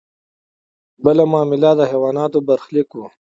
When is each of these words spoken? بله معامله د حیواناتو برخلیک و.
بله 1.03 1.23
معامله 1.31 1.69
د 1.75 1.81
حیواناتو 1.91 2.39
برخلیک 2.47 2.89
و. 2.93 2.99